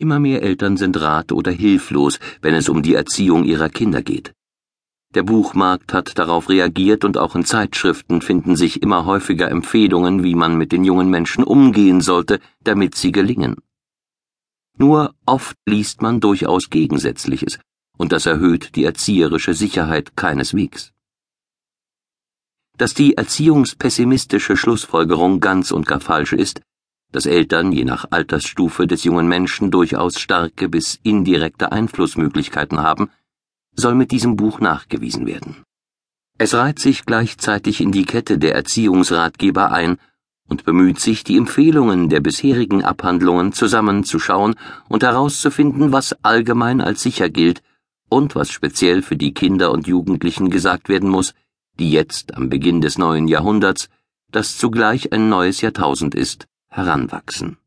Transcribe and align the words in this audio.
Immer 0.00 0.20
mehr 0.20 0.42
Eltern 0.42 0.76
sind 0.76 1.00
rat- 1.00 1.32
oder 1.32 1.50
hilflos, 1.50 2.20
wenn 2.40 2.54
es 2.54 2.68
um 2.68 2.82
die 2.84 2.94
Erziehung 2.94 3.42
ihrer 3.42 3.68
Kinder 3.68 4.00
geht. 4.00 4.32
Der 5.12 5.24
Buchmarkt 5.24 5.92
hat 5.92 6.16
darauf 6.18 6.48
reagiert 6.48 7.04
und 7.04 7.18
auch 7.18 7.34
in 7.34 7.44
Zeitschriften 7.44 8.22
finden 8.22 8.54
sich 8.54 8.80
immer 8.80 9.06
häufiger 9.06 9.50
Empfehlungen, 9.50 10.22
wie 10.22 10.36
man 10.36 10.56
mit 10.56 10.70
den 10.70 10.84
jungen 10.84 11.10
Menschen 11.10 11.42
umgehen 11.42 12.00
sollte, 12.00 12.38
damit 12.62 12.94
sie 12.94 13.10
gelingen. 13.10 13.56
Nur 14.76 15.14
oft 15.26 15.56
liest 15.66 16.00
man 16.00 16.20
durchaus 16.20 16.70
Gegensätzliches, 16.70 17.58
und 17.96 18.12
das 18.12 18.26
erhöht 18.26 18.76
die 18.76 18.84
erzieherische 18.84 19.54
Sicherheit 19.54 20.14
keineswegs. 20.14 20.92
Dass 22.76 22.94
die 22.94 23.16
erziehungspessimistische 23.16 24.56
Schlussfolgerung 24.56 25.40
ganz 25.40 25.72
und 25.72 25.86
gar 25.88 26.00
falsch 26.00 26.34
ist, 26.34 26.60
dass 27.12 27.26
Eltern 27.26 27.72
je 27.72 27.84
nach 27.84 28.06
Altersstufe 28.10 28.86
des 28.86 29.04
jungen 29.04 29.28
Menschen 29.28 29.70
durchaus 29.70 30.20
starke 30.20 30.68
bis 30.68 30.98
indirekte 31.02 31.72
Einflussmöglichkeiten 31.72 32.80
haben, 32.80 33.10
soll 33.74 33.94
mit 33.94 34.10
diesem 34.10 34.36
Buch 34.36 34.60
nachgewiesen 34.60 35.26
werden. 35.26 35.64
Es 36.36 36.54
reiht 36.54 36.78
sich 36.78 37.04
gleichzeitig 37.04 37.80
in 37.80 37.92
die 37.92 38.04
Kette 38.04 38.38
der 38.38 38.54
Erziehungsratgeber 38.54 39.72
ein 39.72 39.98
und 40.48 40.64
bemüht 40.64 41.00
sich, 41.00 41.24
die 41.24 41.36
Empfehlungen 41.36 42.08
der 42.08 42.20
bisherigen 42.20 42.84
Abhandlungen 42.84 43.52
zusammenzuschauen 43.52 44.54
und 44.88 45.02
herauszufinden, 45.02 45.92
was 45.92 46.16
allgemein 46.24 46.80
als 46.80 47.02
sicher 47.02 47.28
gilt 47.28 47.62
und 48.08 48.34
was 48.34 48.50
speziell 48.50 49.02
für 49.02 49.16
die 49.16 49.34
Kinder 49.34 49.70
und 49.70 49.86
Jugendlichen 49.86 50.50
gesagt 50.50 50.88
werden 50.88 51.10
muss, 51.10 51.34
die 51.78 51.90
jetzt 51.90 52.34
am 52.34 52.48
Beginn 52.48 52.80
des 52.80 52.98
neuen 52.98 53.28
Jahrhunderts, 53.28 53.88
das 54.30 54.58
zugleich 54.58 55.12
ein 55.12 55.28
neues 55.28 55.60
Jahrtausend 55.60 56.14
ist, 56.14 56.46
heranwachsen. 56.68 57.58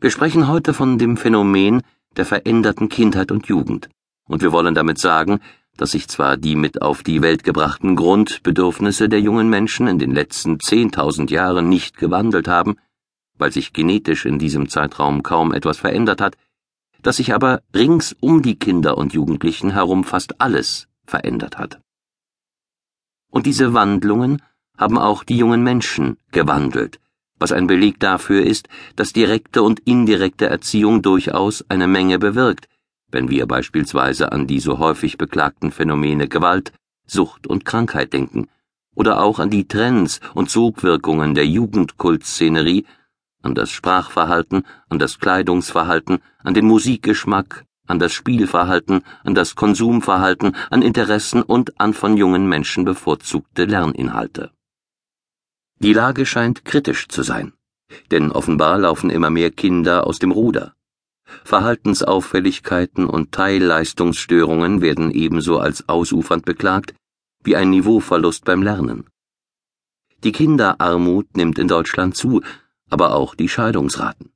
Wir 0.00 0.10
sprechen 0.10 0.48
heute 0.48 0.74
von 0.74 0.98
dem 0.98 1.16
Phänomen 1.16 1.82
der 2.16 2.26
veränderten 2.26 2.88
Kindheit 2.88 3.30
und 3.30 3.46
Jugend, 3.46 3.88
und 4.28 4.42
wir 4.42 4.52
wollen 4.52 4.74
damit 4.74 4.98
sagen, 4.98 5.40
dass 5.76 5.92
sich 5.92 6.08
zwar 6.08 6.36
die 6.36 6.56
mit 6.56 6.82
auf 6.82 7.02
die 7.02 7.22
Welt 7.22 7.44
gebrachten 7.44 7.96
Grundbedürfnisse 7.96 9.08
der 9.08 9.20
jungen 9.20 9.48
Menschen 9.48 9.86
in 9.86 9.98
den 9.98 10.12
letzten 10.12 10.60
zehntausend 10.60 11.30
Jahren 11.30 11.68
nicht 11.68 11.96
gewandelt 11.96 12.48
haben, 12.48 12.76
weil 13.38 13.52
sich 13.52 13.72
genetisch 13.72 14.26
in 14.26 14.38
diesem 14.38 14.68
Zeitraum 14.68 15.22
kaum 15.22 15.52
etwas 15.52 15.78
verändert 15.78 16.20
hat, 16.20 16.36
dass 17.00 17.16
sich 17.16 17.34
aber 17.34 17.62
rings 17.74 18.14
um 18.20 18.42
die 18.42 18.58
Kinder 18.58 18.98
und 18.98 19.12
Jugendlichen 19.12 19.70
herum 19.70 20.04
fast 20.04 20.40
alles 20.40 20.88
verändert 21.06 21.58
hat. 21.58 21.80
Und 23.30 23.46
diese 23.46 23.74
Wandlungen 23.74 24.42
haben 24.82 24.98
auch 24.98 25.22
die 25.22 25.36
jungen 25.36 25.62
Menschen 25.62 26.16
gewandelt, 26.32 26.98
was 27.38 27.52
ein 27.52 27.68
Beleg 27.68 28.00
dafür 28.00 28.42
ist, 28.44 28.68
dass 28.96 29.12
direkte 29.12 29.62
und 29.62 29.78
indirekte 29.84 30.46
Erziehung 30.46 31.02
durchaus 31.02 31.64
eine 31.68 31.86
Menge 31.86 32.18
bewirkt, 32.18 32.68
wenn 33.12 33.30
wir 33.30 33.46
beispielsweise 33.46 34.32
an 34.32 34.48
die 34.48 34.58
so 34.58 34.80
häufig 34.80 35.18
beklagten 35.18 35.70
Phänomene 35.70 36.26
Gewalt, 36.26 36.72
Sucht 37.06 37.46
und 37.46 37.64
Krankheit 37.64 38.12
denken, 38.12 38.48
oder 38.96 39.22
auch 39.22 39.38
an 39.38 39.50
die 39.50 39.68
Trends 39.68 40.20
und 40.34 40.50
Sogwirkungen 40.50 41.36
der 41.36 41.46
Jugendkultszenerie, 41.46 42.84
an 43.40 43.54
das 43.54 43.70
Sprachverhalten, 43.70 44.64
an 44.88 44.98
das 44.98 45.20
Kleidungsverhalten, 45.20 46.18
an 46.42 46.54
den 46.54 46.66
Musikgeschmack, 46.66 47.64
an 47.86 48.00
das 48.00 48.12
Spielverhalten, 48.12 49.02
an 49.22 49.36
das 49.36 49.54
Konsumverhalten, 49.54 50.56
an 50.70 50.82
Interessen 50.82 51.42
und 51.42 51.80
an 51.80 51.94
von 51.94 52.16
jungen 52.16 52.48
Menschen 52.48 52.84
bevorzugte 52.84 53.64
Lerninhalte. 53.64 54.50
Die 55.82 55.92
Lage 55.92 56.26
scheint 56.26 56.64
kritisch 56.64 57.08
zu 57.08 57.24
sein, 57.24 57.54
denn 58.12 58.30
offenbar 58.30 58.78
laufen 58.78 59.10
immer 59.10 59.30
mehr 59.30 59.50
Kinder 59.50 60.06
aus 60.06 60.20
dem 60.20 60.30
Ruder. 60.30 60.74
Verhaltensauffälligkeiten 61.42 63.06
und 63.06 63.32
Teilleistungsstörungen 63.32 64.80
werden 64.80 65.10
ebenso 65.10 65.58
als 65.58 65.88
ausufernd 65.88 66.44
beklagt 66.44 66.94
wie 67.42 67.56
ein 67.56 67.70
Niveauverlust 67.70 68.44
beim 68.44 68.62
Lernen. 68.62 69.06
Die 70.22 70.30
Kinderarmut 70.30 71.36
nimmt 71.36 71.58
in 71.58 71.66
Deutschland 71.66 72.16
zu, 72.16 72.42
aber 72.88 73.16
auch 73.16 73.34
die 73.34 73.48
Scheidungsraten. 73.48 74.30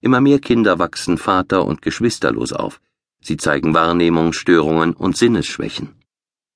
Immer 0.00 0.22
mehr 0.22 0.38
Kinder 0.38 0.78
wachsen 0.78 1.18
vater- 1.18 1.66
und 1.66 1.82
geschwisterlos 1.82 2.54
auf. 2.54 2.80
Sie 3.20 3.36
zeigen 3.36 3.74
Wahrnehmungsstörungen 3.74 4.94
und 4.94 5.18
Sinnesschwächen. 5.18 5.90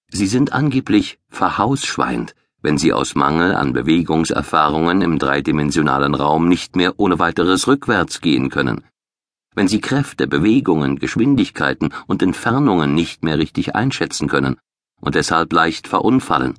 Sie 0.08 0.26
sind 0.26 0.54
angeblich 0.54 1.18
verhausschweint, 1.28 2.34
wenn 2.64 2.78
sie 2.78 2.94
aus 2.94 3.14
Mangel 3.14 3.54
an 3.54 3.74
Bewegungserfahrungen 3.74 5.02
im 5.02 5.18
dreidimensionalen 5.18 6.14
Raum 6.14 6.48
nicht 6.48 6.76
mehr 6.76 6.98
ohne 6.98 7.18
weiteres 7.18 7.68
rückwärts 7.68 8.22
gehen 8.22 8.48
können. 8.48 8.82
Wenn 9.54 9.68
sie 9.68 9.82
Kräfte, 9.82 10.26
Bewegungen, 10.26 10.98
Geschwindigkeiten 10.98 11.90
und 12.06 12.22
Entfernungen 12.22 12.94
nicht 12.94 13.22
mehr 13.22 13.38
richtig 13.38 13.74
einschätzen 13.74 14.28
können 14.28 14.56
und 14.98 15.14
deshalb 15.14 15.52
leicht 15.52 15.86
verunfallen, 15.86 16.54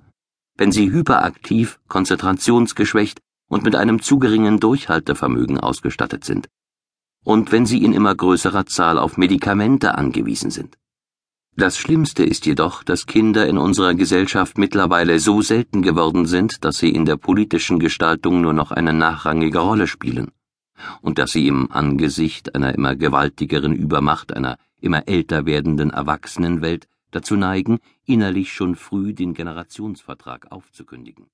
wenn 0.56 0.72
sie 0.72 0.92
hyperaktiv, 0.92 1.80
konzentrationsgeschwächt 1.88 3.20
und 3.50 3.64
mit 3.64 3.76
einem 3.76 4.00
zu 4.00 4.20
geringen 4.20 4.60
Durchhaltevermögen 4.60 5.60
ausgestattet 5.60 6.24
sind, 6.24 6.48
und 7.24 7.52
wenn 7.52 7.66
sie 7.66 7.84
in 7.84 7.94
immer 7.94 8.14
größerer 8.14 8.68
Zahl 8.68 9.00
auf 9.00 9.18
Medikamente 9.18 9.96
angewiesen 9.96 10.52
sind. 10.52 10.78
Das 11.58 11.78
Schlimmste 11.78 12.26
ist 12.26 12.46
jedoch, 12.46 12.84
dass 12.84 13.06
Kinder 13.06 13.48
in 13.48 13.58
unserer 13.58 13.94
Gesellschaft 13.94 14.58
mittlerweile 14.58 15.20
so 15.20 15.42
selten 15.42 15.82
geworden 15.82 16.26
sind, 16.26 16.66
dass 16.66 16.80
sie 16.80 16.90
in 16.90 17.06
der 17.06 17.16
politischen 17.16 17.80
Gestaltung 17.80 18.42
nur 18.42 18.52
noch 18.52 18.72
eine 18.72 18.92
nachrangige 18.92 19.60
Rolle 19.60 19.88
spielen. 19.88 20.32
Und 21.02 21.18
dass 21.18 21.32
sie 21.32 21.48
im 21.48 21.72
Angesicht 21.72 22.56
einer 22.56 22.76
immer 22.76 22.98
gewaltigeren 22.98 23.74
Übermacht 23.74 24.36
einer 24.36 24.58
immer 24.82 25.08
älter 25.08 25.46
werdenden 25.46 25.92
Erwachsenenwelt 25.92 26.90
dazu 27.12 27.38
neigen, 27.38 27.80
innerlich 28.06 28.52
schon 28.52 28.76
früh 28.76 29.14
den 29.14 29.34
Generationsvertrag 29.34 30.52
aufzukündigen 30.52 31.28